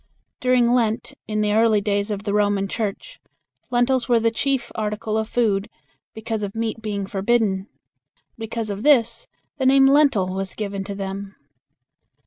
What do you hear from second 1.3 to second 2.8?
the early days of the Roman